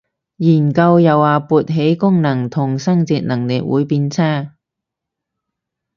[0.37, 4.55] 研究又話勃起功能同生殖能力會變差